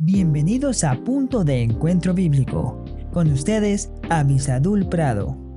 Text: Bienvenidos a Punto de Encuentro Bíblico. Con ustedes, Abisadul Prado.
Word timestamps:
Bienvenidos 0.00 0.84
a 0.84 0.94
Punto 0.94 1.42
de 1.42 1.60
Encuentro 1.60 2.14
Bíblico. 2.14 2.84
Con 3.12 3.32
ustedes, 3.32 3.90
Abisadul 4.08 4.88
Prado. 4.88 5.47